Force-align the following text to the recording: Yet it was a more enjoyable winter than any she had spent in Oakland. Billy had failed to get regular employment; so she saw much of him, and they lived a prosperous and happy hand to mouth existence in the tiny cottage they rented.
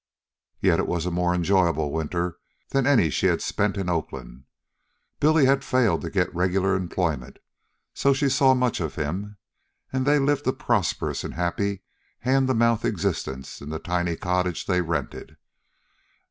Yet 0.61 0.79
it 0.79 0.87
was 0.87 1.05
a 1.05 1.11
more 1.11 1.31
enjoyable 1.31 1.91
winter 1.91 2.39
than 2.69 2.87
any 2.87 3.11
she 3.11 3.27
had 3.27 3.39
spent 3.39 3.77
in 3.77 3.87
Oakland. 3.87 4.45
Billy 5.19 5.45
had 5.45 5.63
failed 5.63 6.01
to 6.01 6.09
get 6.09 6.33
regular 6.33 6.73
employment; 6.73 7.37
so 7.93 8.11
she 8.11 8.27
saw 8.27 8.55
much 8.55 8.79
of 8.79 8.95
him, 8.95 9.37
and 9.93 10.07
they 10.07 10.17
lived 10.17 10.47
a 10.47 10.53
prosperous 10.53 11.23
and 11.23 11.35
happy 11.35 11.83
hand 12.21 12.47
to 12.47 12.55
mouth 12.55 12.83
existence 12.83 13.61
in 13.61 13.69
the 13.69 13.77
tiny 13.77 14.15
cottage 14.15 14.65
they 14.65 14.81
rented. 14.81 15.37